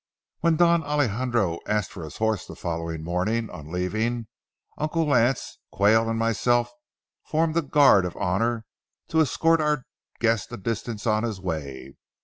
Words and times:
When 0.39 0.55
Don 0.55 0.83
Alejandro 0.83 1.59
asked 1.67 1.91
for 1.91 2.03
his 2.03 2.17
horse 2.17 2.47
the 2.47 2.55
following 2.55 3.03
morning 3.03 3.51
on 3.51 3.71
leaving, 3.71 4.25
Uncle 4.75 5.05
Lance, 5.05 5.59
Quayle, 5.71 6.09
and 6.09 6.17
myself 6.17 6.73
formed 7.23 7.55
a 7.55 7.61
guard 7.61 8.03
of 8.05 8.17
honor 8.17 8.65
to 9.09 9.21
escort 9.21 9.61
our 9.61 9.85
guest 10.19 10.51
a 10.51 10.57
distance 10.57 11.05
on 11.05 11.21
his 11.21 11.39
way. 11.39 11.97